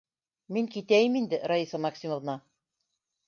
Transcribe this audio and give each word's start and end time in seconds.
Мин 0.55 0.69
китәйем 0.75 1.17
инде, 1.19 1.39
Раиса 1.51 1.81
Максимовна. 1.87 2.39